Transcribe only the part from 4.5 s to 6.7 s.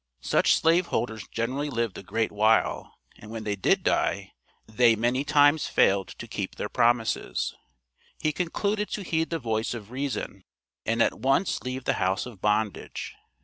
they many times failed to keep their